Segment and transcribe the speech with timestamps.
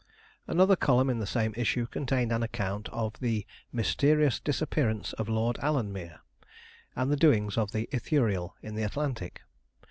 [0.47, 5.57] Another column in the same issue contained an account of the "Mysterious Disappearance of Lord
[5.57, 6.21] Alanmere"
[6.95, 9.43] and the doings of the Ithuriel in the Atlantic.